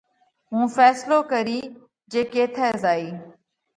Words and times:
هُون 0.49 0.63
ڦينصلو 0.75 1.17
ڪرِيه 1.31 1.63
جي 2.11 2.21
ڪيٿئہ 2.33 2.67
زائِيه۔ 2.83 3.11